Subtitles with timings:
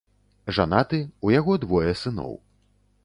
[0.57, 2.33] Жанаты, у яго двое сыноў.